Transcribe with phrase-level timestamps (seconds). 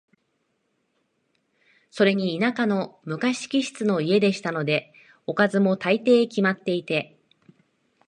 [1.91, 4.91] それに田舎の昔気質の家でしたので、
[5.27, 7.19] おかずも、大抵決まっていて、